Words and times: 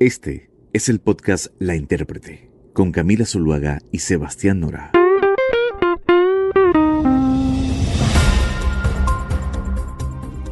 Este 0.00 0.48
es 0.72 0.88
el 0.88 0.98
podcast 0.98 1.48
La 1.58 1.76
Intérprete, 1.76 2.48
con 2.72 2.90
Camila 2.90 3.26
Zuluaga 3.26 3.82
y 3.92 3.98
Sebastián 3.98 4.58
Nora. 4.58 4.92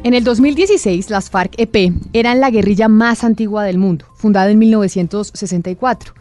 En 0.04 0.12
el 0.12 0.22
2016, 0.22 1.08
las 1.08 1.30
FARC-EP 1.30 1.94
eran 2.12 2.40
la 2.40 2.50
guerrilla 2.50 2.88
más 2.88 3.24
antigua 3.24 3.64
del 3.64 3.78
mundo, 3.78 4.04
fundada 4.16 4.50
en 4.50 4.58
1964. 4.58 6.12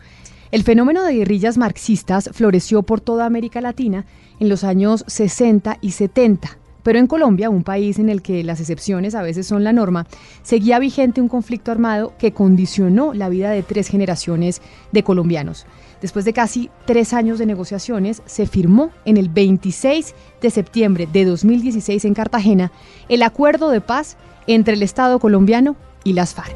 El 0.51 0.63
fenómeno 0.63 1.03
de 1.03 1.15
guerrillas 1.15 1.57
marxistas 1.57 2.29
floreció 2.31 2.83
por 2.83 3.01
toda 3.01 3.25
América 3.25 3.59
Latina 3.59 4.05
en 4.39 4.47
los 4.47 4.63
años 4.63 5.03
60 5.05 5.79
y 5.81 5.91
70, 5.91 6.59
pero 6.87 6.99
en 6.99 7.07
Colombia, 7.07 7.49
un 7.49 7.65
país 7.65 7.99
en 7.99 8.07
el 8.07 8.21
que 8.21 8.45
las 8.45 8.61
excepciones 8.61 9.13
a 9.13 9.21
veces 9.21 9.45
son 9.45 9.65
la 9.65 9.73
norma, 9.73 10.07
seguía 10.41 10.79
vigente 10.79 11.19
un 11.19 11.27
conflicto 11.27 11.69
armado 11.69 12.13
que 12.17 12.31
condicionó 12.31 13.13
la 13.13 13.27
vida 13.27 13.49
de 13.49 13.61
tres 13.61 13.89
generaciones 13.89 14.61
de 14.93 15.03
colombianos. 15.03 15.65
Después 16.01 16.23
de 16.23 16.31
casi 16.31 16.69
tres 16.85 17.11
años 17.11 17.39
de 17.39 17.45
negociaciones, 17.45 18.21
se 18.25 18.47
firmó 18.47 18.91
en 19.03 19.17
el 19.17 19.27
26 19.27 20.15
de 20.39 20.49
septiembre 20.49 21.09
de 21.11 21.25
2016 21.25 22.05
en 22.05 22.13
Cartagena 22.13 22.71
el 23.09 23.21
acuerdo 23.21 23.69
de 23.69 23.81
paz 23.81 24.15
entre 24.47 24.75
el 24.75 24.81
Estado 24.81 25.19
colombiano 25.19 25.75
y 26.05 26.13
las 26.13 26.35
FARC. 26.35 26.55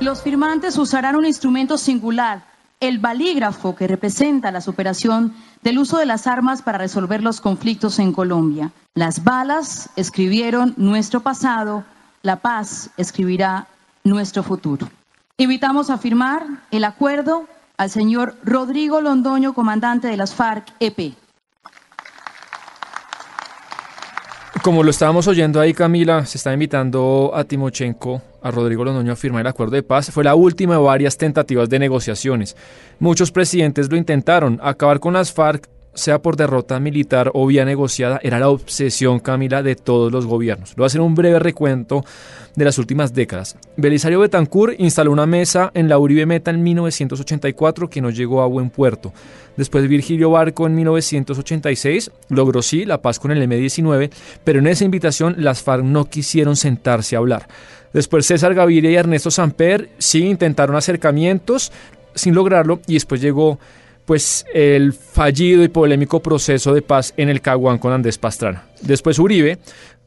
Los 0.00 0.20
firmantes 0.20 0.76
usarán 0.76 1.16
un 1.16 1.24
instrumento 1.24 1.78
singular 1.78 2.47
el 2.80 2.98
balígrafo 2.98 3.74
que 3.74 3.88
representa 3.88 4.50
la 4.50 4.60
superación 4.60 5.34
del 5.62 5.78
uso 5.78 5.98
de 5.98 6.06
las 6.06 6.26
armas 6.26 6.62
para 6.62 6.78
resolver 6.78 7.22
los 7.22 7.40
conflictos 7.40 7.98
en 7.98 8.12
Colombia. 8.12 8.72
Las 8.94 9.24
balas 9.24 9.90
escribieron 9.96 10.74
nuestro 10.76 11.20
pasado, 11.20 11.84
la 12.22 12.36
paz 12.36 12.90
escribirá 12.96 13.66
nuestro 14.04 14.42
futuro. 14.42 14.88
Invitamos 15.36 15.90
a 15.90 15.98
firmar 15.98 16.44
el 16.70 16.84
acuerdo 16.84 17.46
al 17.76 17.90
señor 17.90 18.36
Rodrigo 18.44 19.00
Londoño, 19.00 19.52
comandante 19.54 20.08
de 20.08 20.16
las 20.16 20.34
FARC-EP. 20.34 21.14
Como 24.68 24.82
lo 24.82 24.90
estábamos 24.90 25.26
oyendo 25.26 25.62
ahí, 25.62 25.72
Camila, 25.72 26.26
se 26.26 26.36
está 26.36 26.52
invitando 26.52 27.32
a 27.34 27.44
Timochenko, 27.44 28.20
a 28.42 28.50
Rodrigo 28.50 28.84
Londoño 28.84 29.12
a 29.14 29.16
firmar 29.16 29.40
el 29.40 29.46
acuerdo 29.46 29.76
de 29.76 29.82
paz. 29.82 30.10
Fue 30.10 30.22
la 30.22 30.34
última 30.34 30.74
de 30.74 30.80
varias 30.80 31.16
tentativas 31.16 31.70
de 31.70 31.78
negociaciones. 31.78 32.54
Muchos 32.98 33.32
presidentes 33.32 33.90
lo 33.90 33.96
intentaron. 33.96 34.60
Acabar 34.62 35.00
con 35.00 35.14
las 35.14 35.32
FARC 35.32 35.70
sea 35.98 36.20
por 36.20 36.36
derrota 36.36 36.80
militar 36.80 37.30
o 37.34 37.46
vía 37.46 37.64
negociada, 37.64 38.18
era 38.22 38.38
la 38.38 38.48
obsesión, 38.48 39.20
Camila, 39.20 39.62
de 39.62 39.76
todos 39.76 40.10
los 40.10 40.26
gobiernos. 40.26 40.70
Lo 40.70 40.76
voy 40.76 40.84
a 40.84 40.86
hacer 40.86 41.00
un 41.00 41.14
breve 41.14 41.38
recuento 41.38 42.04
de 42.54 42.64
las 42.64 42.78
últimas 42.78 43.12
décadas. 43.12 43.56
Belisario 43.76 44.20
Betancourt 44.20 44.80
instaló 44.80 45.12
una 45.12 45.26
mesa 45.26 45.70
en 45.74 45.88
la 45.88 45.98
Uribe 45.98 46.26
Meta 46.26 46.50
en 46.50 46.62
1984 46.62 47.90
que 47.90 48.00
no 48.00 48.10
llegó 48.10 48.42
a 48.42 48.46
buen 48.46 48.70
puerto. 48.70 49.12
Después 49.56 49.88
Virgilio 49.88 50.30
Barco 50.30 50.66
en 50.66 50.74
1986 50.76 52.10
logró 52.28 52.62
sí 52.62 52.84
la 52.84 53.02
paz 53.02 53.18
con 53.18 53.32
el 53.32 53.42
M-19, 53.42 54.10
pero 54.44 54.60
en 54.60 54.68
esa 54.68 54.84
invitación 54.84 55.34
las 55.38 55.62
FARC 55.62 55.84
no 55.84 56.04
quisieron 56.04 56.56
sentarse 56.56 57.16
a 57.16 57.18
hablar. 57.18 57.48
Después 57.92 58.26
César 58.26 58.54
Gaviria 58.54 58.90
y 58.90 58.96
Ernesto 58.96 59.30
Samper 59.30 59.90
sí 59.98 60.26
intentaron 60.26 60.76
acercamientos 60.76 61.72
sin 62.14 62.34
lograrlo 62.34 62.80
y 62.86 62.94
después 62.94 63.20
llegó 63.20 63.58
pues 64.08 64.46
el 64.54 64.94
fallido 64.94 65.62
y 65.62 65.68
polémico 65.68 66.20
proceso 66.20 66.72
de 66.72 66.80
paz 66.80 67.12
en 67.18 67.28
el 67.28 67.42
Caguán 67.42 67.76
con 67.76 67.92
Andrés 67.92 68.16
Pastrana. 68.16 68.64
Después 68.80 69.18
Uribe 69.18 69.58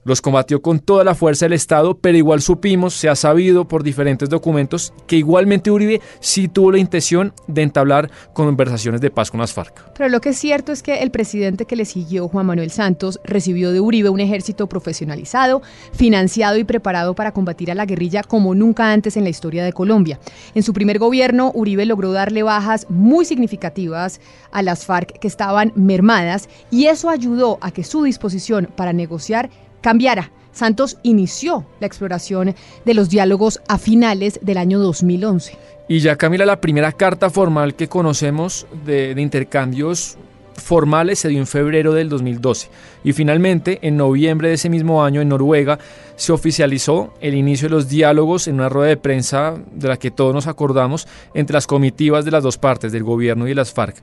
los 0.04 0.22
combatió 0.22 0.62
con 0.62 0.80
toda 0.80 1.04
la 1.04 1.16
fuerza 1.16 1.46
del 1.46 1.54
Estado, 1.54 1.98
pero 1.98 2.18
igual 2.18 2.42
supimos, 2.42 2.94
se 2.94 3.10
ha 3.10 3.16
sabido 3.16 3.68
por 3.68 3.84
diferentes 3.84 4.30
documentos, 4.30 4.94
que 5.08 5.18
igualmente 5.18 5.72
Uribe 5.72 6.02
sí 6.20 6.48
tuvo 6.48 6.72
la 6.72 6.80
intención 6.80 7.34
de 7.48 7.62
entablar 7.62 8.10
conversaciones 8.34 9.02
de 9.02 9.12
paz 9.12 9.32
con 9.32 9.40
las 9.40 9.54
FARC. 9.54 9.94
Pero 9.94 10.10
lo 10.10 10.22
que 10.22 10.30
es 10.30 10.38
cierto 10.38 10.72
es 10.72 10.84
que 10.84 11.00
el 11.02 11.12
presidente 11.12 11.66
que 11.66 11.76
le 11.76 11.86
siguió, 11.86 12.28
Juan 12.28 12.46
Manuel 12.46 12.72
Santos, 12.72 13.20
recibió 13.24 13.72
de 13.72 13.80
Uribe 13.80 14.10
un 14.10 14.20
ejército 14.20 14.68
profesionalizado, 14.68 15.62
financiado 15.94 16.58
y 16.58 16.64
preparado 16.64 17.16
para 17.16 17.32
combatir 17.32 17.72
a 17.72 17.76
la 17.76 17.86
guerrilla 17.86 18.24
como 18.24 18.56
nunca 18.56 18.92
antes 18.92 19.18
en 19.18 19.24
la 19.24 19.30
historia 19.30 19.64
de 19.64 19.74
Colombia. 19.74 20.20
En 20.56 20.64
su 20.64 20.74
primer 20.74 21.00
gobierno, 21.00 21.52
Uribe 21.54 21.86
logró 21.86 22.12
darle 22.12 22.44
bajas 22.44 22.88
muy 22.90 23.26
significativas 23.26 24.20
a 24.52 24.62
las 24.62 24.86
FARC 24.86 25.20
que 25.20 25.28
estaban 25.28 25.72
mermadas 25.76 26.50
y 26.70 26.86
eso 26.86 27.10
ayudó 27.10 27.58
a 27.62 27.72
que 27.72 27.84
su 27.84 28.04
disposición 28.04 28.70
para 28.76 28.94
negociar 28.94 29.50
cambiara. 29.82 30.32
Santos 30.52 30.98
inició 31.04 31.66
la 31.80 31.88
exploración 31.88 32.56
de 32.86 32.94
los 32.94 33.10
diálogos 33.10 33.62
a 33.68 33.78
finales 33.78 34.40
del 34.42 34.58
año 34.58 34.80
2011. 34.80 35.58
Y 35.88 36.00
ya 36.00 36.16
Camila, 36.16 36.46
la 36.46 36.62
primera 36.62 36.92
carta 36.92 37.30
formal 37.30 37.76
que 37.76 37.88
conocemos 37.88 38.68
de, 38.86 39.14
intercambios 39.18 40.18
formales 40.56 41.20
se 41.20 41.30
dio 41.30 41.40
en 41.40 41.48
febrero 41.48 41.94
del 41.94 42.08
2012 42.10 42.70
y 43.04 43.14
finalmente 43.14 43.80
en 43.82 43.98
noviembre 43.98 44.50
de 44.50 44.54
ese 44.56 44.70
mismo 44.70 45.04
año 45.04 45.22
en 45.22 45.30
Noruega 45.30 45.80
se 46.18 46.34
oficializó 46.34 47.14
el 47.20 47.34
inicio 47.36 47.68
de 47.68 47.76
los 47.76 47.90
diálogos 47.90 48.48
en 48.48 48.56
una 48.56 48.70
rueda 48.70 48.90
de 48.90 48.98
prensa 48.98 49.56
de 49.72 49.88
la 49.88 49.98
que 49.98 50.12
todos 50.12 50.34
nos 50.36 50.48
acordamos 50.48 51.08
entre 51.34 51.56
las 51.56 51.68
comitivas 51.68 52.26
de 52.26 52.32
las 52.32 52.44
dos 52.44 52.58
partes, 52.58 52.92
del 52.92 53.04
gobierno 53.04 53.46
y 53.46 53.50
de 53.50 53.56
las 53.56 53.74
FARC. 53.74 53.96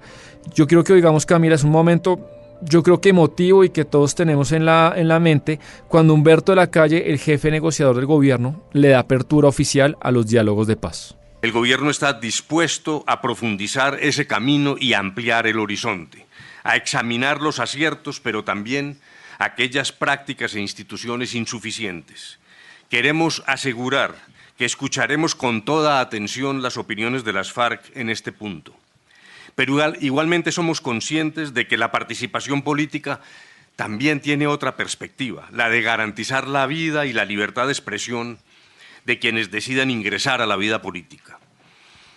Yo 0.55 0.67
quiero 0.67 0.83
que 0.85 0.95
oigamos 0.95 1.27
Camila, 1.27 1.55
es 1.55 1.65
un 1.65 1.71
momento 1.71 2.19
yo 2.63 2.83
creo 2.83 3.01
que 3.01 3.11
emotivo 3.11 3.65
y 3.65 3.71
que 3.71 3.85
todos 3.85 4.15
tenemos 4.15 4.53
en 4.53 4.65
la, 4.65 4.93
en 4.97 5.09
la 5.09 5.21
mente 5.21 5.61
cuando 5.89 6.15
Humberto 6.15 6.53
de 6.53 6.57
la 6.57 6.71
Calle, 6.71 7.11
el 7.11 7.19
jefe 7.19 7.51
negociador 7.51 7.97
del 7.97 8.07
gobierno, 8.07 8.63
le 8.73 8.89
da 8.89 9.01
apertura 9.01 9.49
oficial 9.49 9.97
a 10.01 10.11
los 10.11 10.27
diálogos 10.27 10.67
de 10.67 10.77
paz. 10.77 11.17
El 11.43 11.53
gobierno 11.53 11.91
está 11.91 12.15
dispuesto 12.15 13.05
a 13.07 13.21
profundizar 13.21 13.99
ese 14.01 14.27
camino 14.27 14.77
y 14.79 14.95
ampliar 14.95 15.47
el 15.47 15.61
horizonte, 15.61 16.27
a 16.65 16.77
examinar 16.77 17.41
los 17.41 17.61
aciertos, 17.61 18.19
pero 18.21 18.43
también 18.43 18.99
aquellas 19.39 19.93
prácticas 19.93 20.55
e 20.55 20.61
instituciones 20.61 21.35
insuficientes. 21.35 22.41
Queremos 22.89 23.45
asegurar 23.47 24.17
que 24.57 24.65
escucharemos 24.65 25.37
con 25.37 25.65
toda 25.65 26.01
atención 26.01 26.61
las 26.63 26.77
opiniones 26.77 27.23
de 27.23 27.33
las 27.33 27.53
FARC 27.53 27.97
en 27.97 28.11
este 28.11 28.33
punto 28.33 28.75
pero 29.59 29.93
igualmente 30.01 30.53
somos 30.53 30.81
conscientes 30.81 31.53
de 31.53 31.67
que 31.67 31.77
la 31.77 31.91
participación 31.91 32.63
política 32.63 33.21
también 33.75 34.21
tiene 34.21 34.47
otra 34.47 34.77
perspectiva, 34.77 35.49
la 35.51 35.69
de 35.69 35.83
garantizar 35.83 36.47
la 36.47 36.65
vida 36.69 37.07
y 37.07 37.13
la 37.13 37.25
libertad 37.25 37.67
de 37.67 37.73
expresión 37.73 38.39
de 39.05 39.19
quienes 39.19 39.51
decidan 39.51 39.91
ingresar 39.91 40.41
a 40.41 40.47
la 40.47 40.55
vida 40.55 40.81
política. 40.81 41.41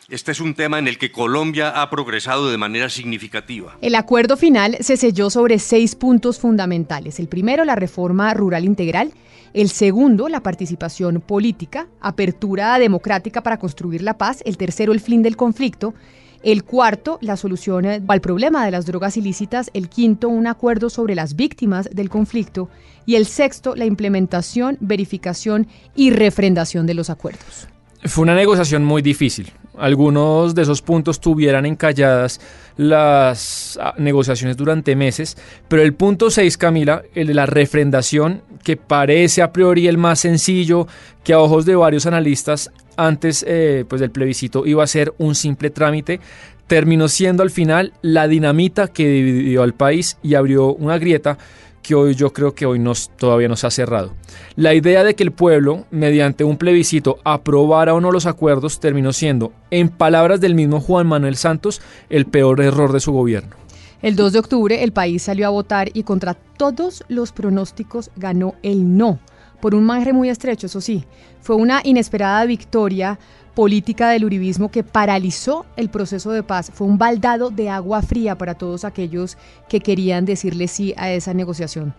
Este 0.08 0.32
es 0.32 0.40
un 0.40 0.54
tema 0.54 0.78
en 0.78 0.88
el 0.88 1.00
que 1.00 1.12
Colombia 1.12 1.82
ha 1.82 1.90
progresado 1.90 2.52
de 2.52 2.60
manera 2.60 2.90
significativa. 2.90 3.76
El 3.82 3.96
acuerdo 3.96 4.38
final 4.38 4.78
se 4.80 4.96
selló 4.96 5.32
sobre 5.32 5.58
seis 5.58 5.96
puntos 5.96 6.38
fundamentales. 6.38 7.20
El 7.20 7.28
primero, 7.28 7.66
la 7.66 7.76
reforma 7.76 8.32
rural 8.36 8.66
integral. 8.66 9.14
El 9.56 9.70
segundo, 9.70 10.30
la 10.30 10.44
participación 10.44 11.22
política, 11.22 11.88
apertura 12.02 12.78
democrática 12.78 13.42
para 13.42 13.58
construir 13.58 14.04
la 14.04 14.20
paz. 14.20 14.44
El 14.46 14.58
tercero, 14.58 14.94
el 14.94 15.00
fin 15.00 15.24
del 15.24 15.36
conflicto. 15.36 15.96
El 16.44 16.64
cuarto, 16.64 17.20
la 17.22 17.38
solución 17.38 17.86
al 17.86 18.22
problema 18.22 18.66
de 18.66 18.72
las 18.72 18.86
drogas 18.86 19.16
ilícitas. 19.18 19.70
El 19.74 19.90
quinto, 19.90 20.28
un 20.28 20.48
acuerdo 20.48 20.90
sobre 20.90 21.14
las 21.14 21.36
víctimas 21.36 21.90
del 21.92 22.10
conflicto. 22.10 22.70
Y 23.06 23.16
el 23.16 23.26
sexto, 23.26 23.76
la 23.76 23.86
implementación, 23.86 24.78
verificación 24.80 25.68
y 25.96 26.12
refrendación 26.12 26.88
de 26.88 26.96
los 26.96 27.10
acuerdos. 27.10 27.68
Fue 28.06 28.24
una 28.24 28.34
negociación 28.34 28.84
muy 28.84 29.04
difícil. 29.04 29.52
Algunos 29.78 30.56
de 30.56 30.64
esos 30.64 30.82
puntos 30.82 31.20
tuvieran 31.20 31.66
encalladas 31.66 32.42
las 32.76 33.80
ah, 33.82 33.94
negociaciones 33.98 34.58
durante 34.58 34.96
meses, 34.96 35.38
pero 35.68 35.82
el 35.82 35.94
punto 35.94 36.30
6, 36.30 36.58
Camila, 36.58 37.04
el 37.14 37.28
de 37.28 37.34
la 37.36 37.46
refrendación, 37.46 38.42
que 38.64 38.76
parece 38.76 39.42
a 39.42 39.54
priori 39.54 39.88
el 39.88 39.98
más 39.98 40.20
sencillo, 40.20 40.88
que 41.24 41.34
a 41.34 41.40
ojos 41.40 41.66
de 41.66 41.76
varios 41.76 42.06
analistas 42.06 42.72
antes 42.98 43.46
eh, 43.48 43.86
pues 43.88 44.02
del 44.02 44.12
plebiscito 44.12 44.66
iba 44.66 44.84
a 44.84 44.88
ser 44.88 45.14
un 45.18 45.36
simple 45.36 45.70
trámite, 45.70 46.20
terminó 46.68 47.08
siendo 47.08 47.44
al 47.44 47.50
final 47.50 47.94
la 48.02 48.28
dinamita 48.28 48.88
que 48.88 49.08
dividió 49.08 49.64
al 49.64 49.74
país 49.74 50.18
y 50.24 50.36
abrió 50.36 50.74
una 50.74 50.98
grieta 50.98 51.38
que 51.82 51.96
hoy 51.96 52.16
yo 52.16 52.32
creo 52.32 52.54
que 52.54 52.66
hoy 52.66 52.80
nos, 52.80 53.10
todavía 53.18 53.48
nos 53.48 53.64
ha 53.64 53.72
cerrado. 53.72 54.14
La 54.56 54.74
idea 54.74 55.04
de 55.04 55.16
que 55.16 55.24
el 55.24 55.32
pueblo, 55.32 55.86
mediante 55.92 56.44
un 56.44 56.58
plebiscito, 56.58 57.20
aprobara 57.24 57.94
o 57.94 58.02
no 58.02 58.12
los 58.12 58.26
acuerdos 58.26 58.80
terminó 58.80 59.14
siendo, 59.14 59.52
en 59.72 59.90
palabras 59.90 60.40
del 60.42 60.56
mismo 60.56 60.80
Juan 60.80 61.08
Manuel 61.08 61.36
Santos, 61.36 61.82
el 62.10 62.26
peor 62.26 62.62
error 62.62 62.94
de 62.94 63.00
su 63.00 63.12
gobierno. 63.12 63.56
El 64.02 64.16
2 64.16 64.34
de 64.34 64.40
octubre 64.40 64.84
el 64.84 64.94
país 64.94 65.24
salió 65.24 65.48
a 65.48 65.52
votar 65.52 65.90
y 65.94 66.04
contra 66.04 66.34
todos 66.34 67.04
los 67.08 67.32
pronósticos 67.32 68.10
ganó 68.16 68.56
el 68.64 68.98
no 68.98 69.20
por 69.62 69.76
un 69.76 69.86
margen 69.86 70.16
muy 70.16 70.30
estrecho, 70.30 70.68
eso 70.68 70.82
sí. 70.82 71.06
Fue 71.40 71.56
una 71.56 71.82
inesperada 71.84 72.46
victoria 72.46 73.20
política 73.54 74.10
del 74.10 74.26
uribismo 74.26 74.72
que 74.72 74.84
paralizó 74.84 75.66
el 75.76 75.90
proceso 75.90 76.32
de 76.32 76.44
paz. 76.44 76.72
Fue 76.74 76.88
un 76.88 76.98
baldado 76.98 77.50
de 77.50 77.70
agua 77.70 78.02
fría 78.02 78.38
para 78.38 78.56
todos 78.56 78.86
aquellos 78.86 79.38
que 79.70 79.82
querían 79.82 80.26
decirle 80.26 80.68
sí 80.68 80.94
a 80.98 81.12
esa 81.12 81.34
negociación. 81.34 81.94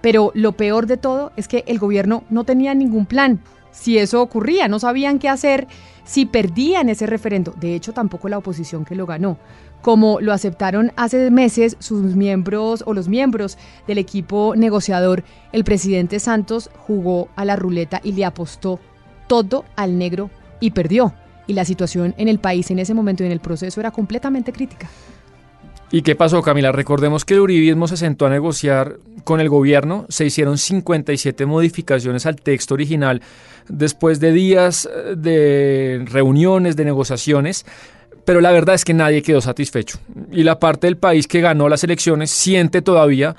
Pero 0.00 0.30
lo 0.34 0.52
peor 0.52 0.86
de 0.86 0.96
todo 0.96 1.32
es 1.36 1.48
que 1.48 1.64
el 1.66 1.78
gobierno 1.78 2.24
no 2.30 2.44
tenía 2.44 2.74
ningún 2.74 3.06
plan. 3.06 3.40
Si 3.70 3.98
eso 3.98 4.22
ocurría, 4.22 4.68
no 4.68 4.78
sabían 4.78 5.18
qué 5.18 5.28
hacer 5.28 5.66
si 6.04 6.26
perdían 6.26 6.88
ese 6.88 7.06
referendo. 7.06 7.52
De 7.52 7.74
hecho, 7.74 7.92
tampoco 7.92 8.28
la 8.28 8.38
oposición 8.38 8.84
que 8.84 8.94
lo 8.94 9.06
ganó. 9.06 9.38
Como 9.82 10.20
lo 10.20 10.32
aceptaron 10.32 10.92
hace 10.96 11.30
meses 11.30 11.76
sus 11.78 12.16
miembros 12.16 12.82
o 12.86 12.94
los 12.94 13.08
miembros 13.08 13.58
del 13.86 13.98
equipo 13.98 14.54
negociador, 14.56 15.22
el 15.52 15.64
presidente 15.64 16.18
Santos 16.18 16.70
jugó 16.86 17.28
a 17.36 17.44
la 17.44 17.56
ruleta 17.56 18.00
y 18.02 18.12
le 18.12 18.24
apostó 18.24 18.80
todo 19.28 19.64
al 19.76 19.98
negro 19.98 20.30
y 20.60 20.72
perdió. 20.72 21.14
Y 21.46 21.52
la 21.52 21.64
situación 21.64 22.14
en 22.18 22.28
el 22.28 22.40
país 22.40 22.70
en 22.70 22.78
ese 22.78 22.94
momento 22.94 23.22
y 23.22 23.26
en 23.26 23.32
el 23.32 23.40
proceso 23.40 23.80
era 23.80 23.90
completamente 23.90 24.52
crítica. 24.52 24.88
¿Y 25.90 26.02
qué 26.02 26.14
pasó, 26.14 26.42
Camila? 26.42 26.70
Recordemos 26.70 27.24
que 27.24 27.34
el 27.34 27.40
uribismo 27.40 27.88
se 27.88 27.96
sentó 27.96 28.26
a 28.26 28.30
negociar 28.30 28.98
con 29.24 29.40
el 29.40 29.48
gobierno, 29.48 30.04
se 30.10 30.26
hicieron 30.26 30.58
57 30.58 31.46
modificaciones 31.46 32.26
al 32.26 32.36
texto 32.36 32.74
original 32.74 33.22
después 33.68 34.20
de 34.20 34.32
días 34.32 34.86
eh, 34.86 35.14
de 35.16 36.04
reuniones, 36.06 36.76
de 36.76 36.84
negociaciones, 36.84 37.64
pero 38.26 38.42
la 38.42 38.50
verdad 38.50 38.74
es 38.74 38.84
que 38.84 38.92
nadie 38.92 39.22
quedó 39.22 39.40
satisfecho. 39.40 39.98
Y 40.30 40.42
la 40.42 40.58
parte 40.60 40.86
del 40.86 40.98
país 40.98 41.26
que 41.26 41.40
ganó 41.40 41.70
las 41.70 41.84
elecciones 41.84 42.30
siente 42.30 42.82
todavía 42.82 43.34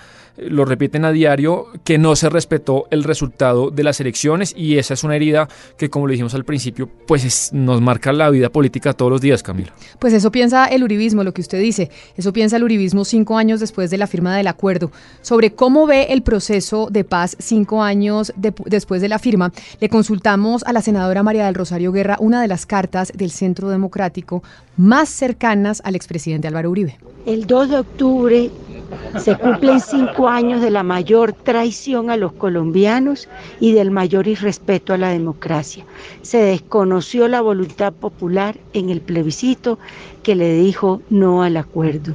lo 0.48 0.66
repiten 0.66 1.06
a 1.06 1.12
diario, 1.12 1.68
que 1.84 1.98
no 1.98 2.16
se 2.16 2.30
respetó 2.30 2.88
el 2.92 3.04
resultado 3.04 3.72
de 3.72 3.84
las 3.84 4.00
elecciones 4.00 4.54
y 4.56 4.78
esa 4.78 4.94
es 4.94 5.04
una 5.04 5.16
herida 5.16 5.48
que, 5.78 5.90
como 5.90 6.08
lo 6.08 6.12
dijimos 6.12 6.34
al 6.36 6.46
principio, 6.46 6.90
pues 7.08 7.52
nos 7.54 7.82
marca 7.82 8.14
la 8.14 8.30
vida 8.30 8.50
política 8.50 8.94
todos 8.94 9.12
los 9.12 9.22
días, 9.22 9.44
Camila. 9.44 9.72
Pues 10.00 10.14
eso 10.14 10.32
piensa 10.32 10.66
el 10.66 10.84
uribismo, 10.84 11.24
lo 11.24 11.34
que 11.34 11.42
usted 11.42 11.60
dice, 11.60 11.90
eso 12.16 12.34
piensa 12.34 12.58
el 12.58 12.64
uribismo 12.64 13.06
cinco 13.06 13.38
años 13.38 13.60
después 13.60 13.90
de 13.90 13.98
la 13.98 14.08
firma 14.08 14.36
del 14.36 14.48
acuerdo. 14.48 14.92
Sobre 15.22 15.52
cómo 15.52 15.88
ve 15.88 16.08
el 16.10 16.22
proceso 16.22 16.88
de 16.90 17.04
paz 17.04 17.36
cinco 17.40 17.84
años 17.84 18.34
después 18.36 19.02
de 19.02 19.10
la 19.10 19.20
firma, 19.20 19.52
le 19.80 19.90
consultamos 19.90 20.64
a 20.64 20.74
la 20.74 20.82
senadora 20.82 21.24
María 21.24 21.46
del 21.46 21.56
Rosario 21.56 21.92
Guerra 21.92 22.18
una 22.20 22.42
de 22.42 22.48
las 22.48 22.66
cartas 22.66 23.12
del 23.16 23.32
Centro 23.32 23.70
Democrático 23.70 24.44
más 24.78 25.10
cercanas 25.10 25.82
al 25.84 25.96
expresidente 25.96 26.48
Álvaro 26.48 26.70
Uribe. 26.72 26.98
El 27.26 27.46
2 27.46 27.70
de 27.70 27.78
octubre 27.78 28.52
se 29.18 29.36
cumplen 29.36 29.82
cinco 29.82 30.29
años 30.30 30.62
de 30.62 30.70
la 30.70 30.84
mayor 30.84 31.34
traición 31.34 32.10
a 32.10 32.18
los 32.18 32.32
colombianos 32.34 33.28
y 33.60 33.74
del 33.74 33.92
mayor 33.92 34.28
irrespeto 34.28 34.94
a 34.94 34.98
la 34.98 35.10
democracia. 35.10 35.86
Se 36.22 36.38
desconoció 36.38 37.28
la 37.28 37.42
voluntad 37.42 37.94
popular 37.94 38.58
en 38.74 38.90
el 38.90 39.02
plebiscito 39.02 39.80
que 40.24 40.36
le 40.36 40.54
dijo 40.54 41.02
no 41.10 41.44
al 41.44 41.58
acuerdo. 41.58 42.14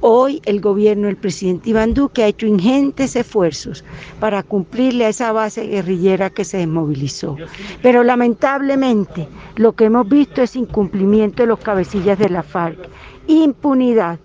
Hoy 0.00 0.42
el 0.44 0.60
gobierno 0.60 1.06
del 1.06 1.16
presidente 1.16 1.70
Iván 1.70 1.94
Duque 1.94 2.22
ha 2.22 2.28
hecho 2.28 2.46
ingentes 2.46 3.16
esfuerzos 3.16 3.84
para 4.20 4.42
cumplirle 4.42 5.06
a 5.06 5.08
esa 5.08 5.32
base 5.32 5.66
guerrillera 5.66 6.30
que 6.30 6.44
se 6.44 6.58
desmovilizó. 6.58 7.36
Pero 7.82 8.04
lamentablemente 8.04 9.28
lo 9.56 9.72
que 9.72 9.84
hemos 9.86 10.08
visto 10.08 10.42
es 10.42 10.56
incumplimiento 10.56 11.42
de 11.42 11.48
los 11.48 11.60
cabecillas 11.60 12.18
de 12.18 12.28
la 12.28 12.42
FARC, 12.42 12.78
impunidad 13.26 14.18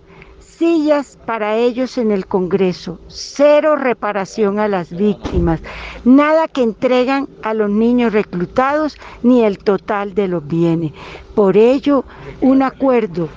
sillas 0.60 1.16
para 1.24 1.56
ellos 1.56 1.96
en 1.96 2.10
el 2.10 2.26
Congreso, 2.26 2.98
cero 3.08 3.76
reparación 3.76 4.58
a 4.58 4.68
las 4.68 4.94
víctimas, 4.94 5.62
nada 6.04 6.48
que 6.48 6.62
entregan 6.62 7.28
a 7.42 7.54
los 7.54 7.70
niños 7.70 8.12
reclutados 8.12 8.98
ni 9.22 9.42
el 9.42 9.56
total 9.56 10.14
de 10.14 10.28
los 10.28 10.46
bienes. 10.46 10.92
Por 11.34 11.56
ello, 11.56 12.04
un 12.42 12.62
acuerdo 12.62 13.30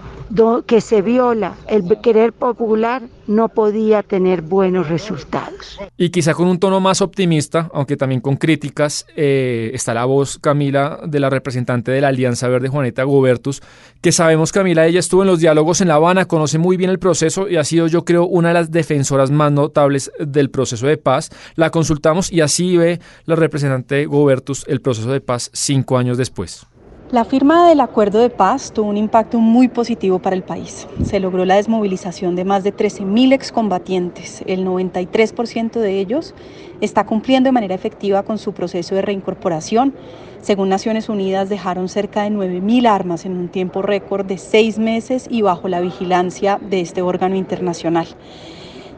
que 0.65 0.81
se 0.81 1.01
viola 1.01 1.55
el 1.67 1.83
querer 2.01 2.33
popular 2.33 3.03
no 3.27 3.49
podía 3.49 4.03
tener 4.03 4.41
buenos 4.41 4.89
resultados. 4.89 5.79
Y 5.97 6.09
quizá 6.09 6.33
con 6.33 6.47
un 6.47 6.59
tono 6.59 6.79
más 6.79 7.01
optimista, 7.01 7.69
aunque 7.73 7.95
también 7.97 8.21
con 8.21 8.35
críticas, 8.35 9.05
eh, 9.15 9.71
está 9.73 9.93
la 9.93 10.05
voz, 10.05 10.39
Camila, 10.39 10.99
de 11.05 11.19
la 11.19 11.29
representante 11.29 11.91
de 11.91 12.01
la 12.01 12.09
Alianza 12.09 12.47
Verde, 12.47 12.67
Juaneta 12.67 13.03
Gobertus, 13.03 13.61
que 14.01 14.11
sabemos, 14.11 14.51
Camila, 14.51 14.85
ella 14.85 14.99
estuvo 14.99 15.21
en 15.21 15.27
los 15.27 15.39
diálogos 15.39 15.81
en 15.81 15.87
La 15.87 15.95
Habana, 15.95 16.25
conoce 16.25 16.57
muy 16.57 16.77
bien 16.77 16.89
el 16.89 16.99
proceso 16.99 17.47
y 17.47 17.55
ha 17.55 17.63
sido, 17.63 17.87
yo 17.87 18.03
creo, 18.03 18.25
una 18.25 18.49
de 18.49 18.53
las 18.55 18.71
defensoras 18.71 19.31
más 19.31 19.51
notables 19.51 20.11
del 20.19 20.49
proceso 20.49 20.87
de 20.87 20.97
paz. 20.97 21.29
La 21.55 21.69
consultamos 21.69 22.31
y 22.31 22.41
así 22.41 22.75
ve 22.77 22.99
la 23.25 23.35
representante 23.35 24.05
Gobertus 24.05 24.65
el 24.67 24.81
proceso 24.81 25.11
de 25.11 25.21
paz 25.21 25.49
cinco 25.53 25.97
años 25.97 26.17
después. 26.17 26.67
La 27.13 27.25
firma 27.25 27.69
del 27.69 27.79
acuerdo 27.79 28.17
de 28.17 28.31
paz 28.31 28.71
tuvo 28.73 28.89
un 28.89 28.97
impacto 28.97 29.37
muy 29.37 29.67
positivo 29.67 30.17
para 30.17 30.35
el 30.35 30.41
país. 30.41 30.87
Se 31.05 31.19
logró 31.19 31.45
la 31.45 31.57
desmovilización 31.57 32.35
de 32.35 32.43
más 32.43 32.63
de 32.63 32.75
13.000 32.75 33.33
excombatientes. 33.33 34.43
El 34.47 34.65
93% 34.65 35.73
de 35.73 35.99
ellos 35.99 36.33
está 36.81 37.05
cumpliendo 37.05 37.49
de 37.49 37.51
manera 37.51 37.75
efectiva 37.75 38.23
con 38.23 38.39
su 38.39 38.53
proceso 38.53 38.95
de 38.95 39.03
reincorporación. 39.03 39.93
Según 40.41 40.69
Naciones 40.69 41.07
Unidas, 41.07 41.49
dejaron 41.49 41.87
cerca 41.87 42.23
de 42.23 42.31
9.000 42.31 42.87
armas 42.87 43.25
en 43.25 43.37
un 43.37 43.47
tiempo 43.47 43.83
récord 43.83 44.25
de 44.25 44.39
seis 44.39 44.79
meses 44.79 45.27
y 45.29 45.43
bajo 45.43 45.67
la 45.67 45.81
vigilancia 45.81 46.59
de 46.67 46.81
este 46.81 47.03
órgano 47.03 47.35
internacional. 47.35 48.07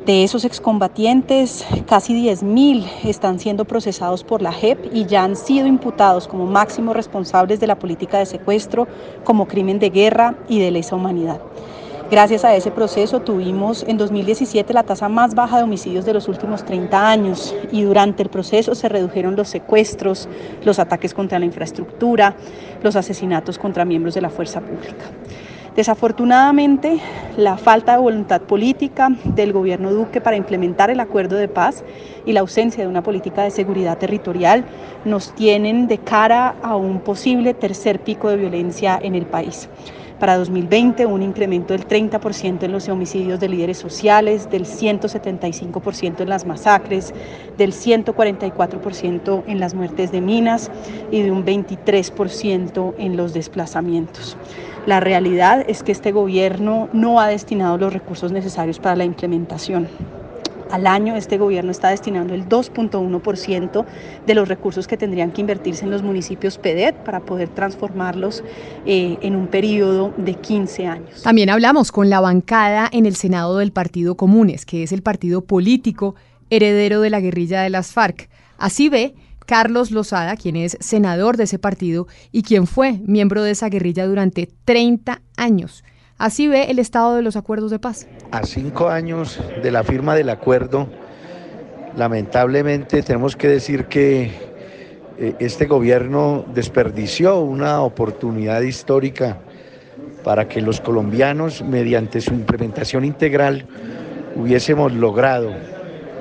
De 0.05 0.23
esos 0.23 0.45
excombatientes, 0.45 1.65
casi 1.87 2.13
10.000 2.13 2.85
están 3.05 3.39
siendo 3.39 3.65
procesados 3.65 4.23
por 4.23 4.43
la 4.43 4.51
JEP 4.51 4.93
y 4.93 5.07
ya 5.07 5.23
han 5.23 5.35
sido 5.35 5.65
imputados 5.65 6.27
como 6.27 6.45
máximos 6.45 6.95
responsables 6.95 7.59
de 7.59 7.65
la 7.65 7.79
política 7.79 8.19
de 8.19 8.27
secuestro, 8.27 8.87
como 9.23 9.47
crimen 9.47 9.79
de 9.79 9.89
guerra 9.89 10.35
y 10.47 10.59
de 10.59 10.69
lesa 10.69 10.95
humanidad. 10.95 11.41
Gracias 12.11 12.45
a 12.45 12.55
ese 12.55 12.69
proceso 12.69 13.21
tuvimos 13.21 13.83
en 13.87 13.97
2017 13.97 14.73
la 14.73 14.83
tasa 14.83 15.09
más 15.09 15.33
baja 15.33 15.57
de 15.57 15.63
homicidios 15.63 16.05
de 16.05 16.13
los 16.13 16.27
últimos 16.27 16.63
30 16.63 17.09
años 17.09 17.55
y 17.71 17.81
durante 17.81 18.21
el 18.21 18.29
proceso 18.29 18.75
se 18.75 18.87
redujeron 18.87 19.35
los 19.35 19.49
secuestros, 19.49 20.29
los 20.63 20.77
ataques 20.77 21.15
contra 21.15 21.39
la 21.39 21.45
infraestructura, 21.45 22.35
los 22.83 22.95
asesinatos 22.95 23.57
contra 23.57 23.85
miembros 23.85 24.13
de 24.13 24.21
la 24.21 24.29
fuerza 24.29 24.61
pública. 24.61 25.05
Desafortunadamente, 25.75 26.99
la 27.35 27.57
falta 27.57 27.91
de 27.91 27.97
voluntad 27.97 28.39
política 28.41 29.09
del 29.25 29.51
gobierno 29.51 29.91
Duque 29.91 30.21
para 30.21 30.37
implementar 30.37 30.89
el 30.89 31.01
acuerdo 31.01 31.35
de 31.35 31.49
paz 31.49 31.83
y 32.25 32.31
la 32.31 32.39
ausencia 32.39 32.81
de 32.81 32.89
una 32.89 33.03
política 33.03 33.43
de 33.43 33.51
seguridad 33.51 33.97
territorial 33.97 34.63
nos 35.03 35.35
tienen 35.35 35.87
de 35.87 35.97
cara 35.97 36.55
a 36.63 36.77
un 36.77 37.01
posible 37.01 37.53
tercer 37.53 37.99
pico 37.99 38.29
de 38.29 38.37
violencia 38.37 38.97
en 39.01 39.15
el 39.15 39.25
país. 39.25 39.67
Para 40.17 40.37
2020, 40.37 41.05
un 41.07 41.21
incremento 41.21 41.73
del 41.73 41.85
30% 41.85 42.63
en 42.63 42.71
los 42.71 42.87
homicidios 42.87 43.41
de 43.41 43.49
líderes 43.49 43.77
sociales, 43.77 44.49
del 44.49 44.63
175% 44.63 46.21
en 46.21 46.29
las 46.29 46.45
masacres, 46.45 47.13
del 47.57 47.73
144% 47.73 49.43
en 49.45 49.59
las 49.59 49.73
muertes 49.73 50.13
de 50.13 50.21
minas 50.21 50.71
y 51.11 51.21
de 51.21 51.31
un 51.31 51.45
23% 51.45 52.93
en 52.97 53.17
los 53.17 53.33
desplazamientos. 53.33 54.37
La 54.85 54.99
realidad 54.99 55.65
es 55.67 55.81
que 55.81 55.91
este 55.91 56.11
gobierno 56.11 56.89
no 56.93 57.19
ha 57.19 57.27
destinado 57.27 57.77
los 57.77 57.91
recursos 57.91 58.31
necesarios 58.31 58.79
para 58.79 58.95
la 58.95 59.03
implementación. 59.03 59.87
Al 60.71 60.85
año 60.87 61.15
este 61.15 61.37
gobierno 61.37 61.71
está 61.71 61.89
destinando 61.89 62.33
el 62.33 62.47
2.1% 62.47 63.85
de 64.25 64.35
los 64.35 64.47
recursos 64.47 64.87
que 64.87 64.97
tendrían 64.97 65.31
que 65.31 65.41
invertirse 65.41 65.85
en 65.85 65.91
los 65.91 66.03
municipios 66.03 66.57
PEDET 66.57 66.95
para 66.97 67.19
poder 67.21 67.49
transformarlos 67.49 68.43
eh, 68.85 69.17
en 69.21 69.35
un 69.35 69.47
periodo 69.47 70.13
de 70.17 70.35
15 70.35 70.87
años. 70.87 71.23
También 71.23 71.49
hablamos 71.49 71.91
con 71.91 72.09
la 72.09 72.19
bancada 72.19 72.89
en 72.91 73.05
el 73.05 73.15
Senado 73.15 73.57
del 73.57 73.71
Partido 73.71 74.15
Comunes, 74.15 74.65
que 74.65 74.83
es 74.83 74.91
el 74.91 75.01
partido 75.01 75.41
político 75.41 76.15
heredero 76.49 77.01
de 77.01 77.09
la 77.09 77.21
guerrilla 77.21 77.61
de 77.61 77.69
las 77.69 77.91
FARC. 77.91 78.29
Así 78.57 78.89
ve 78.89 79.15
Carlos 79.45 79.91
Lozada, 79.91 80.35
quien 80.35 80.55
es 80.55 80.77
senador 80.79 81.37
de 81.37 81.45
ese 81.45 81.59
partido 81.59 82.07
y 82.31 82.43
quien 82.43 82.67
fue 82.67 82.99
miembro 83.05 83.43
de 83.43 83.51
esa 83.51 83.69
guerrilla 83.69 84.05
durante 84.05 84.49
30 84.65 85.21
años. 85.37 85.83
Así 86.17 86.47
ve 86.47 86.71
el 86.71 86.79
estado 86.79 87.15
de 87.15 87.21
los 87.21 87.35
acuerdos 87.35 87.71
de 87.71 87.79
paz. 87.79 88.07
A 88.31 88.43
cinco 88.43 88.87
años 88.89 89.39
de 89.61 89.71
la 89.71 89.83
firma 89.83 90.15
del 90.15 90.29
acuerdo, 90.29 90.87
lamentablemente 91.97 93.03
tenemos 93.03 93.35
que 93.35 93.49
decir 93.49 93.85
que 93.85 94.31
eh, 95.17 95.35
este 95.39 95.65
gobierno 95.65 96.45
desperdició 96.53 97.39
una 97.39 97.81
oportunidad 97.81 98.61
histórica 98.61 99.39
para 100.23 100.47
que 100.47 100.61
los 100.61 100.81
colombianos, 100.81 101.61
mediante 101.61 102.19
su 102.21 102.33
implementación 102.33 103.05
integral, 103.05 103.65
hubiésemos 104.35 104.93
logrado 104.93 105.51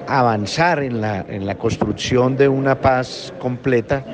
avanzar 0.06 0.82
en 0.82 1.00
la, 1.00 1.24
en 1.28 1.46
la 1.46 1.56
construcción 1.56 2.36
de 2.36 2.48
una 2.48 2.80
paz 2.80 3.32
completa 3.38 4.04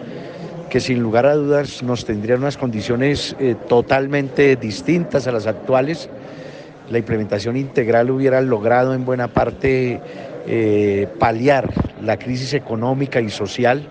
que 0.70 0.80
sin 0.80 1.02
lugar 1.02 1.26
a 1.26 1.34
dudas 1.34 1.82
nos 1.82 2.04
tendría 2.04 2.36
unas 2.36 2.56
condiciones 2.56 3.34
eh, 3.40 3.56
totalmente 3.68 4.54
distintas 4.54 5.26
a 5.26 5.32
las 5.32 5.48
actuales. 5.48 6.08
La 6.88 6.98
implementación 6.98 7.56
integral 7.56 8.10
hubiera 8.10 8.40
logrado 8.40 8.94
en 8.94 9.04
buena 9.04 9.28
parte 9.28 10.00
eh, 10.46 11.08
paliar 11.18 11.68
la 12.02 12.18
crisis 12.18 12.54
económica 12.54 13.20
y 13.20 13.30
social 13.30 13.88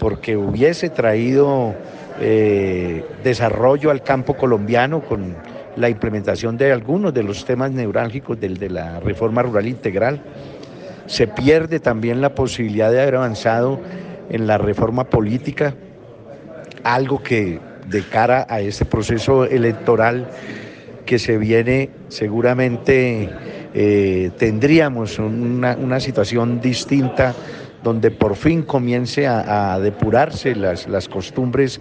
porque 0.00 0.36
hubiese 0.36 0.90
traído 0.90 1.74
eh, 2.20 3.04
desarrollo 3.22 3.90
al 3.90 4.02
campo 4.02 4.34
colombiano 4.34 5.02
con 5.02 5.36
la 5.76 5.88
implementación 5.88 6.56
de 6.56 6.72
algunos 6.72 7.14
de 7.14 7.22
los 7.22 7.44
temas 7.44 7.70
neurálgicos 7.70 8.38
del, 8.40 8.58
de 8.58 8.70
la 8.70 8.98
reforma 9.00 9.42
rural 9.42 9.68
integral 9.68 10.20
se 11.06 11.26
pierde 11.26 11.80
también 11.80 12.20
la 12.20 12.34
posibilidad 12.34 12.90
de 12.90 13.02
haber 13.02 13.16
avanzado 13.16 13.80
en 14.28 14.46
la 14.46 14.58
reforma 14.58 15.04
política 15.04 15.74
algo 16.82 17.22
que 17.22 17.60
de 17.88 18.02
cara 18.02 18.46
a 18.48 18.60
este 18.60 18.84
proceso 18.84 19.44
electoral 19.44 20.28
que 21.04 21.18
se 21.18 21.38
viene 21.38 21.90
seguramente 22.08 23.30
eh, 23.74 24.30
tendríamos 24.38 25.18
una, 25.18 26.00
situación 26.00 26.60
distinta 26.60 27.34
donde 27.82 28.10
por 28.10 28.34
fin 28.34 28.62
comience 28.62 29.26
a, 29.26 29.78
depurarse 29.78 30.56
las, 30.56 30.88
las 30.88 31.08
costumbres 31.08 31.80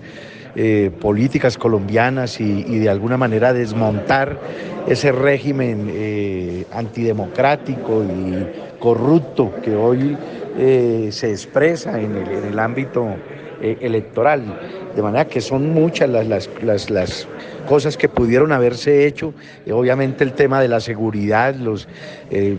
eh, 0.56 0.92
políticas 1.02 1.58
colombianas 1.58 2.40
y, 2.40 2.80
de 2.80 2.90
alguna 2.90 3.18
manera 3.18 3.52
desmontar 3.52 4.40
ese 4.88 5.12
régimen 5.12 5.90
eh, 5.92 6.66
antidemocrático 6.72 8.04
y 8.04 8.75
corrupto 8.86 9.52
que 9.64 9.76
hoy 9.76 10.16
se 11.12 11.32
expresa 11.32 12.00
en 12.00 12.16
el, 12.16 12.60
ámbito 12.60 13.16
electoral. 13.60 14.44
De 14.96 15.02
manera 15.02 15.26
que 15.26 15.42
son 15.42 15.74
muchas 15.74 16.08
las, 16.08 16.28
las, 16.62 16.92
las, 16.92 17.28
cosas 17.68 17.98
que 17.98 18.08
pudieron 18.08 18.52
haberse 18.52 19.08
hecho. 19.08 19.34
obviamente 19.72 20.24
el 20.24 20.34
tema 20.34 20.62
de 20.62 20.68
la 20.68 20.80
seguridad, 20.82 21.56
los 21.56 21.88
eh, 22.30 22.58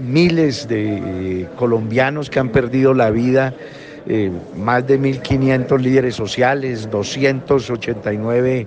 miles 0.00 0.68
de 0.68 1.42
eh, 1.42 1.48
colombianos 1.56 2.30
que 2.30 2.38
han 2.38 2.50
perdido 2.50 2.94
la 2.94 3.10
vida. 3.10 3.54
Eh, 4.06 4.30
más 4.56 4.86
de 4.86 5.00
1.500 5.00 5.78
líderes 5.78 6.14
sociales, 6.14 6.90
289 6.90 8.66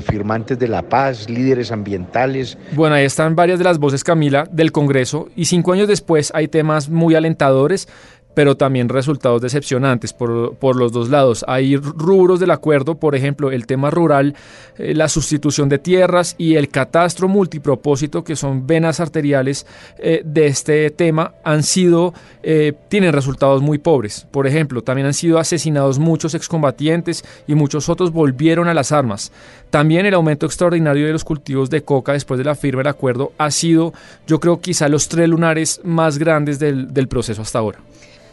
firmantes 0.00 0.58
de 0.58 0.68
la 0.68 0.82
paz, 0.82 1.28
líderes 1.28 1.72
ambientales. 1.72 2.56
Bueno, 2.72 2.94
ahí 2.94 3.04
están 3.04 3.34
varias 3.34 3.58
de 3.58 3.64
las 3.64 3.78
voces, 3.78 4.04
Camila, 4.04 4.48
del 4.50 4.72
Congreso 4.72 5.28
y 5.36 5.46
cinco 5.46 5.72
años 5.72 5.88
después 5.88 6.32
hay 6.34 6.48
temas 6.48 6.88
muy 6.88 7.14
alentadores 7.14 7.88
pero 8.34 8.56
también 8.56 8.88
resultados 8.88 9.42
decepcionantes 9.42 10.12
por, 10.12 10.54
por, 10.56 10.76
los 10.76 10.92
dos 10.92 11.10
lados. 11.10 11.44
Hay 11.48 11.76
rubros 11.76 12.40
del 12.40 12.50
acuerdo, 12.50 12.96
por 12.96 13.14
ejemplo, 13.14 13.50
el 13.50 13.66
tema 13.66 13.90
rural, 13.90 14.34
eh, 14.78 14.94
la 14.94 15.08
sustitución 15.08 15.68
de 15.68 15.78
tierras 15.78 16.34
y 16.38 16.56
el 16.56 16.68
catastro 16.68 17.28
multipropósito, 17.28 18.24
que 18.24 18.36
son 18.36 18.66
venas 18.66 19.00
arteriales 19.00 19.66
eh, 19.98 20.22
de 20.24 20.46
este 20.46 20.90
tema, 20.90 21.34
han 21.44 21.62
sido, 21.62 22.14
eh, 22.42 22.72
tienen 22.88 23.12
resultados 23.12 23.60
muy 23.60 23.78
pobres. 23.78 24.26
Por 24.30 24.46
ejemplo, 24.46 24.82
también 24.82 25.06
han 25.06 25.14
sido 25.14 25.38
asesinados 25.38 25.98
muchos 25.98 26.34
excombatientes 26.34 27.24
y 27.46 27.54
muchos 27.54 27.88
otros 27.88 28.12
volvieron 28.12 28.68
a 28.68 28.74
las 28.74 28.92
armas. 28.92 29.32
También 29.70 30.06
el 30.06 30.14
aumento 30.14 30.46
extraordinario 30.46 31.06
de 31.06 31.12
los 31.12 31.24
cultivos 31.24 31.70
de 31.70 31.82
coca 31.82 32.12
después 32.12 32.38
de 32.38 32.44
la 32.44 32.54
firma 32.54 32.80
del 32.80 32.88
acuerdo 32.88 33.32
ha 33.38 33.50
sido, 33.50 33.92
yo 34.26 34.38
creo, 34.40 34.60
quizá 34.60 34.88
los 34.88 35.08
tres 35.08 35.28
lunares 35.28 35.80
más 35.84 36.18
grandes 36.18 36.58
del, 36.58 36.92
del 36.92 37.08
proceso 37.08 37.42
hasta 37.42 37.58
ahora. 37.58 37.78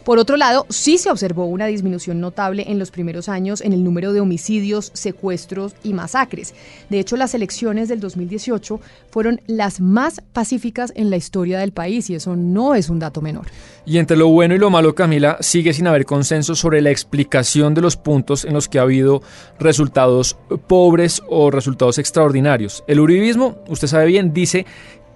Por 0.04 0.18
otro 0.18 0.38
lado, 0.38 0.66
sí 0.70 0.98
se 0.98 1.10
observó 1.10 1.46
una 1.46 1.66
disminución 1.66 2.20
notable 2.20 2.66
en 2.68 2.80
los 2.80 2.90
primeros 2.90 3.30
años 3.30 3.62
en 3.62 3.74
el 3.74 3.84
número 3.84 4.14
de 4.14 4.22
homicidios, 4.22 4.92
secuestros 4.94 5.74
y 5.84 5.94
masacres. 5.94 6.54
De 6.90 7.00
hecho, 7.00 7.18
las 7.18 7.34
elecciones 7.34 7.90
del 7.90 8.00
2018 8.00 8.80
fueron 9.12 9.42
las 9.48 9.82
más 9.82 10.22
pacíficas 10.34 10.94
en 10.96 11.10
la 11.10 11.18
historia 11.18 11.60
del 11.60 11.72
país 11.72 12.10
y 12.10 12.16
eso 12.16 12.36
no 12.36 12.76
es 12.76 12.90
un 12.90 13.00
dato 13.00 13.22
menor. 13.22 13.48
Y 13.86 13.98
entre 13.98 14.18
lo 14.18 14.28
bueno 14.30 14.56
y 14.56 14.58
lo 14.58 14.70
malo, 14.70 14.96
Camila, 14.96 15.38
sigue 15.42 15.74
sin 15.74 15.88
haber 15.88 16.06
consenso 16.06 16.56
sobre 16.56 16.82
la 16.82 16.92
explicación 16.92 17.74
de 17.74 17.82
los 17.82 17.98
puntos 17.98 18.46
en 18.46 18.54
los 18.54 18.68
que 18.68 18.80
ha 18.80 18.84
habido 18.84 19.22
resultados 19.60 20.38
pobres 20.68 21.22
o 21.28 21.52
resultados 21.52 21.98
extraordinarios. 21.98 22.84
El 22.88 23.00
uribismo, 23.00 23.58
usted 23.68 23.88
sabe 23.88 24.06
bien, 24.06 24.34
dice 24.34 24.66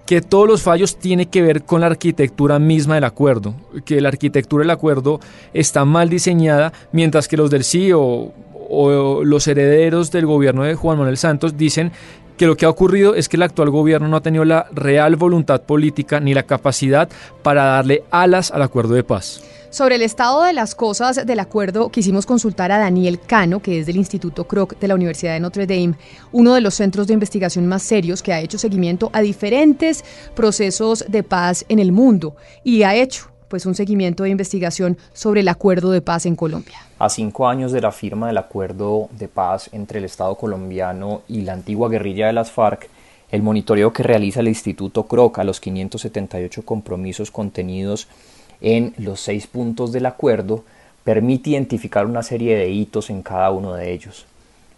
que 0.06 0.20
todos 0.20 0.46
los 0.46 0.62
fallos 0.62 0.96
tienen 0.96 1.28
que 1.28 1.42
ver 1.42 1.62
con 1.62 1.80
la 1.80 1.86
arquitectura 1.86 2.58
misma 2.58 2.96
del 2.96 3.04
acuerdo, 3.04 3.54
que 3.84 4.00
la 4.00 4.08
arquitectura 4.08 4.62
del 4.62 4.70
acuerdo 4.70 5.20
está 5.52 5.84
mal 5.84 6.08
diseñada, 6.08 6.72
mientras 6.92 7.28
que 7.28 7.36
los 7.36 7.50
del 7.50 7.64
sí 7.64 7.90
o, 7.94 8.32
los 9.24 9.46
herederos 9.46 10.10
del 10.10 10.26
gobierno 10.26 10.64
de 10.64 10.74
Juan 10.74 10.98
Manuel 10.98 11.16
Santos 11.16 11.56
dicen 11.56 11.92
que 12.36 12.46
lo 12.46 12.56
que 12.56 12.66
ha 12.66 12.70
ocurrido 12.70 13.14
es 13.14 13.28
que 13.28 13.36
el 13.36 13.42
actual 13.42 13.70
gobierno 13.70 14.08
no 14.08 14.16
ha 14.16 14.22
tenido 14.22 14.44
la 14.44 14.66
real 14.72 15.16
voluntad 15.16 15.62
política 15.62 16.18
ni 16.18 16.34
la 16.34 16.42
capacidad 16.42 17.08
para 17.42 17.64
darle 17.64 18.02
alas 18.10 18.50
al 18.50 18.62
acuerdo 18.62 18.94
de 18.94 19.04
paz. 19.04 19.42
Sobre 19.74 19.96
el 19.96 20.02
estado 20.02 20.44
de 20.44 20.52
las 20.52 20.76
cosas 20.76 21.26
del 21.26 21.40
acuerdo, 21.40 21.88
quisimos 21.88 22.26
consultar 22.26 22.70
a 22.70 22.78
Daniel 22.78 23.18
Cano, 23.18 23.58
que 23.58 23.80
es 23.80 23.86
del 23.86 23.96
Instituto 23.96 24.44
Kroc 24.44 24.78
de 24.78 24.86
la 24.86 24.94
Universidad 24.94 25.32
de 25.32 25.40
Notre 25.40 25.66
Dame, 25.66 25.96
uno 26.30 26.54
de 26.54 26.60
los 26.60 26.74
centros 26.74 27.08
de 27.08 27.14
investigación 27.14 27.66
más 27.66 27.82
serios 27.82 28.22
que 28.22 28.32
ha 28.32 28.40
hecho 28.40 28.56
seguimiento 28.56 29.10
a 29.12 29.20
diferentes 29.20 30.04
procesos 30.36 31.04
de 31.08 31.24
paz 31.24 31.64
en 31.68 31.80
el 31.80 31.90
mundo 31.90 32.36
y 32.62 32.84
ha 32.84 32.94
hecho 32.94 33.32
pues 33.48 33.66
un 33.66 33.74
seguimiento 33.74 34.22
de 34.22 34.30
investigación 34.30 34.96
sobre 35.12 35.40
el 35.40 35.48
acuerdo 35.48 35.90
de 35.90 36.02
paz 36.02 36.24
en 36.26 36.36
Colombia. 36.36 36.78
A 37.00 37.08
cinco 37.08 37.48
años 37.48 37.72
de 37.72 37.80
la 37.80 37.90
firma 37.90 38.28
del 38.28 38.38
acuerdo 38.38 39.08
de 39.18 39.26
paz 39.26 39.70
entre 39.72 39.98
el 39.98 40.04
Estado 40.04 40.36
colombiano 40.36 41.22
y 41.26 41.40
la 41.40 41.52
antigua 41.52 41.88
guerrilla 41.88 42.28
de 42.28 42.32
las 42.32 42.52
FARC, 42.52 42.88
el 43.28 43.42
monitoreo 43.42 43.92
que 43.92 44.04
realiza 44.04 44.38
el 44.38 44.46
Instituto 44.46 45.08
Kroc 45.08 45.40
a 45.40 45.42
los 45.42 45.58
578 45.58 46.64
compromisos 46.64 47.32
contenidos 47.32 48.06
en 48.60 48.94
los 48.98 49.20
seis 49.20 49.46
puntos 49.46 49.92
del 49.92 50.06
acuerdo 50.06 50.64
permite 51.04 51.50
identificar 51.50 52.06
una 52.06 52.22
serie 52.22 52.56
de 52.56 52.70
hitos 52.70 53.10
en 53.10 53.22
cada 53.22 53.50
uno 53.50 53.74
de 53.74 53.92
ellos. 53.92 54.26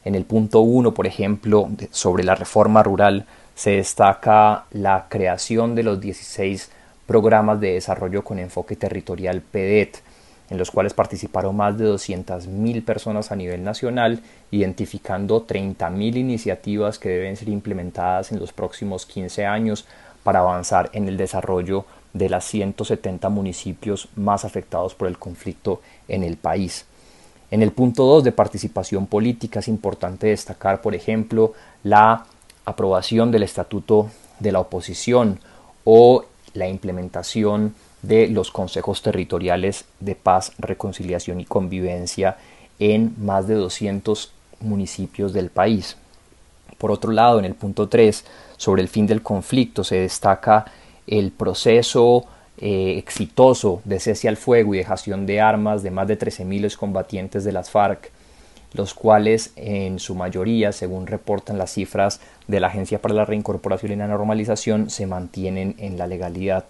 En 0.05 0.15
el 0.15 0.25
punto 0.25 0.61
1, 0.61 0.95
por 0.95 1.07
ejemplo, 1.07 1.69
sobre 1.91 2.25
la 2.25 2.35
reforma 2.35 2.83
rural, 2.83 3.27
se 3.55 3.71
destaca 3.71 4.67
la 4.71 5.07
creación 5.09 5.75
de 5.75 5.83
los 5.83 6.01
16 6.01 6.71
programas 7.07 7.61
de 7.61 7.73
desarrollo 7.73 8.23
con 8.23 8.39
enfoque 8.39 8.77
territorial 8.77 9.41
PEDET, 9.41 10.03
en 10.51 10.59
los 10.59 10.71
cuales 10.71 10.95
participaron 10.95 11.57
más 11.57 11.77
de 11.77 11.87
200.000 11.87 12.85
personas 12.85 13.33
a 13.33 13.37
nivel 13.37 13.65
nacional, 13.65 14.21
identificando 14.51 15.47
30.000 15.47 16.17
iniciativas 16.17 16.99
que 16.99 17.09
deben 17.09 17.37
ser 17.37 17.49
implementadas 17.49 18.31
en 18.31 18.39
los 18.39 18.53
próximos 18.53 19.07
15 19.07 19.45
años 19.47 19.87
para 20.23 20.41
avanzar 20.41 20.91
en 20.93 21.09
el 21.09 21.17
desarrollo 21.17 21.85
de 22.17 22.29
las 22.29 22.45
170 22.47 23.29
municipios 23.29 24.09
más 24.17 24.45
afectados 24.45 24.95
por 24.95 25.09
el 25.09 25.19
conflicto 25.19 25.81
en 26.09 26.23
el 26.23 26.37
país. 26.37 26.87
En 27.51 27.63
el 27.63 27.73
punto 27.73 28.05
2 28.05 28.25
de 28.25 28.33
participación 28.33 29.07
política 29.07 29.61
es 29.61 29.69
importante 29.69 30.29
destacar, 30.29 30.83
por 30.83 30.95
ejemplo, 30.95 31.53
la 31.85 32.27
aprobación 32.65 33.31
del 33.31 33.45
Estatuto 33.45 34.11
de 34.41 34.53
la 34.53 34.61
Oposición 34.61 35.39
o 35.85 36.25
la 36.55 36.69
implementación 36.69 37.75
de 38.03 38.29
los 38.29 38.51
consejos 38.51 39.03
territoriales 39.03 39.85
de 40.01 40.15
paz, 40.15 40.53
reconciliación 40.59 41.41
y 41.41 41.45
convivencia 41.45 42.37
en 42.79 43.15
más 43.19 43.47
de 43.47 43.55
200 43.55 44.33
municipios 44.61 45.33
del 45.33 45.51
país. 45.51 45.97
Por 46.79 46.91
otro 46.91 47.13
lado, 47.13 47.39
en 47.39 47.45
el 47.45 47.55
punto 47.55 47.89
3, 47.89 48.25
sobre 48.57 48.83
el 48.83 48.89
fin 48.89 49.07
del 49.07 49.23
conflicto, 49.23 49.85
se 49.85 49.97
destaca 49.97 50.67
el 51.07 51.31
proceso 51.31 52.25
eh, 52.59 52.97
exitoso 52.97 53.83
de 53.85 54.01
cese 54.01 54.29
al 54.29 54.37
fuego 54.37 54.75
y 54.75 54.79
dejación 54.79 55.27
de 55.27 55.41
armas 55.41 55.83
de 55.83 55.91
más 55.91 56.09
de 56.09 56.19
13.000 56.19 56.77
combatientes 56.77 57.45
de 57.45 57.53
las 57.53 57.71
FARC, 57.71 58.11
los 58.73 58.95
cuales 58.95 59.53
en 59.57 59.99
su 59.99 60.15
mayoría, 60.15 60.73
según 60.73 61.07
reportan 61.07 61.59
las 61.59 61.73
cifras 61.73 62.21
de 62.47 62.61
la 62.61 62.69
Agencia 62.69 63.01
para 63.01 63.15
la 63.15 63.25
Reincorporación 63.25 63.93
y 63.93 63.97
la 63.97 64.09
Normalización, 64.09 64.91
se 64.91 65.07
mantienen 65.07 65.75
en 65.79 65.99
la 65.99 66.07
legalidad. 66.07 66.65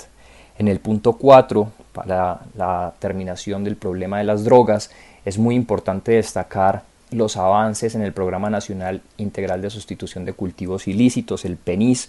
En 0.59 0.69
el 0.69 0.81
punto 0.81 1.15
4, 1.15 1.71
para 1.93 2.41
la 2.57 2.95
terminación 2.99 3.63
del 3.63 3.77
problema 3.77 4.19
de 4.19 4.25
las 4.25 4.45
drogas, 4.45 4.91
es 5.25 5.39
muy 5.39 5.55
importante 5.55 6.13
destacar 6.13 6.83
los 7.11 7.37
avances 7.37 7.95
en 7.95 8.03
el 8.03 8.13
Programa 8.13 8.51
Nacional 8.51 9.03
Integral 9.17 9.63
de 9.63 9.71
Sustitución 9.71 10.25
de 10.25 10.33
Cultivos 10.33 10.89
Ilícitos, 10.89 11.45
el 11.45 11.57
PENIS, 11.57 12.09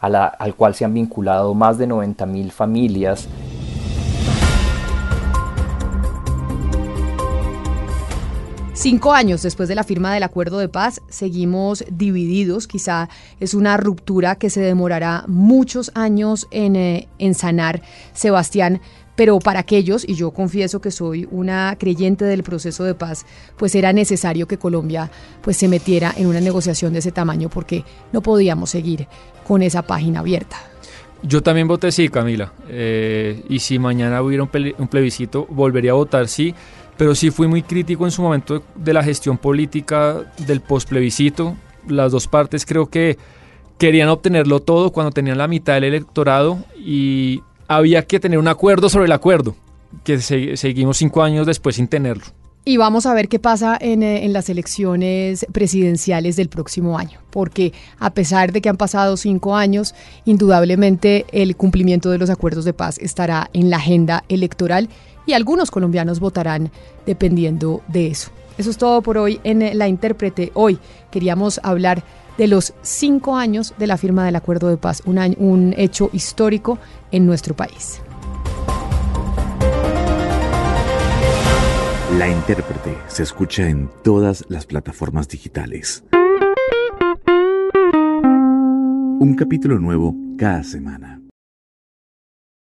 al 0.00 0.54
cual 0.54 0.74
se 0.74 0.84
han 0.84 0.94
vinculado 0.94 1.54
más 1.54 1.78
de 1.78 1.86
90.000 1.86 2.50
familias. 2.50 3.28
Cinco 8.80 9.12
años 9.12 9.42
después 9.42 9.68
de 9.68 9.74
la 9.74 9.84
firma 9.84 10.14
del 10.14 10.22
acuerdo 10.22 10.58
de 10.58 10.70
paz, 10.70 11.02
seguimos 11.10 11.84
divididos. 11.90 12.66
Quizá 12.66 13.10
es 13.38 13.52
una 13.52 13.76
ruptura 13.76 14.36
que 14.36 14.48
se 14.48 14.62
demorará 14.62 15.24
muchos 15.26 15.92
años 15.94 16.48
en, 16.50 16.76
eh, 16.76 17.06
en 17.18 17.34
sanar. 17.34 17.82
Sebastián, 18.14 18.80
pero 19.20 19.38
para 19.38 19.60
aquellos, 19.60 20.08
y 20.08 20.14
yo 20.14 20.30
confieso 20.30 20.80
que 20.80 20.90
soy 20.90 21.28
una 21.30 21.76
creyente 21.78 22.24
del 22.24 22.42
proceso 22.42 22.84
de 22.84 22.94
paz, 22.94 23.26
pues 23.58 23.74
era 23.74 23.92
necesario 23.92 24.48
que 24.48 24.56
Colombia 24.56 25.10
pues 25.42 25.58
se 25.58 25.68
metiera 25.68 26.14
en 26.16 26.26
una 26.26 26.40
negociación 26.40 26.94
de 26.94 27.00
ese 27.00 27.12
tamaño 27.12 27.50
porque 27.50 27.84
no 28.14 28.22
podíamos 28.22 28.70
seguir 28.70 29.08
con 29.46 29.60
esa 29.60 29.82
página 29.82 30.20
abierta. 30.20 30.56
Yo 31.22 31.42
también 31.42 31.68
voté 31.68 31.92
sí, 31.92 32.08
Camila. 32.08 32.54
Eh, 32.70 33.44
y 33.46 33.58
si 33.58 33.78
mañana 33.78 34.22
hubiera 34.22 34.42
un, 34.42 34.88
plebiscito, 34.88 35.46
volvería 35.50 35.90
a 35.90 35.96
votar 35.96 36.26
sí. 36.26 36.54
Pero 36.96 37.14
sí 37.14 37.30
fui 37.30 37.46
muy 37.46 37.60
crítico 37.60 38.06
en 38.06 38.12
su 38.12 38.22
momento 38.22 38.62
de 38.74 38.94
la 38.94 39.02
gestión 39.02 39.36
política 39.36 40.32
del 40.46 40.62
postplebiscito. 40.62 41.58
Las 41.88 42.10
dos 42.10 42.26
partes 42.26 42.64
creo 42.64 42.86
que 42.86 43.18
querían 43.76 44.08
obtenerlo 44.08 44.60
todo 44.60 44.92
cuando 44.92 45.10
tenían 45.10 45.36
la 45.36 45.46
mitad 45.46 45.74
del 45.74 45.84
electorado 45.84 46.64
y 46.78 47.42
había 47.70 48.04
que 48.04 48.18
tener 48.18 48.36
un 48.36 48.48
acuerdo 48.48 48.88
sobre 48.88 49.04
el 49.04 49.12
acuerdo, 49.12 49.54
que 50.02 50.18
seguimos 50.20 50.96
cinco 50.96 51.22
años 51.22 51.46
después 51.46 51.76
sin 51.76 51.86
tenerlo. 51.86 52.24
Y 52.64 52.78
vamos 52.78 53.06
a 53.06 53.14
ver 53.14 53.28
qué 53.28 53.38
pasa 53.38 53.78
en, 53.80 54.02
eh, 54.02 54.24
en, 54.24 54.32
las 54.32 54.48
elecciones 54.48 55.46
presidenciales 55.52 56.34
del 56.34 56.48
próximo 56.48 56.98
año, 56.98 57.20
porque 57.30 57.72
a 58.00 58.12
pesar 58.12 58.50
de 58.50 58.60
que 58.60 58.68
han 58.68 58.76
pasado 58.76 59.16
cinco 59.16 59.54
años, 59.56 59.94
indudablemente 60.24 61.26
el 61.30 61.54
cumplimiento 61.54 62.10
de 62.10 62.18
los 62.18 62.28
acuerdos 62.28 62.64
de 62.64 62.72
paz 62.72 62.98
estará 62.98 63.48
en 63.52 63.70
la 63.70 63.76
agenda 63.76 64.24
electoral 64.28 64.88
y 65.24 65.34
algunos 65.34 65.70
colombianos 65.70 66.18
votarán 66.18 66.72
dependiendo 67.06 67.82
de 67.86 68.08
eso. 68.08 68.32
Eso 68.58 68.70
es 68.70 68.78
todo 68.78 69.00
por 69.00 69.16
hoy 69.16 69.40
en 69.44 69.78
La 69.78 69.86
Intérprete. 69.86 70.50
Hoy 70.54 70.78
queríamos 71.12 71.60
hablar 71.62 72.02
de 72.40 72.48
los 72.48 72.72
cinco 72.80 73.36
años 73.36 73.74
de 73.76 73.86
la 73.86 73.98
firma 73.98 74.24
del 74.24 74.34
acuerdo 74.34 74.70
de 74.70 74.78
paz, 74.78 75.02
un, 75.04 75.18
año, 75.18 75.36
un 75.38 75.74
hecho 75.76 76.08
histórico 76.14 76.78
en 77.12 77.26
nuestro 77.26 77.54
país. 77.54 78.00
La 82.16 82.30
intérprete 82.30 82.96
se 83.08 83.24
escucha 83.24 83.68
en 83.68 83.90
todas 84.02 84.46
las 84.48 84.64
plataformas 84.64 85.28
digitales. 85.28 86.02
Un 89.20 89.36
capítulo 89.38 89.78
nuevo 89.78 90.14
cada 90.38 90.64
semana. 90.64 91.19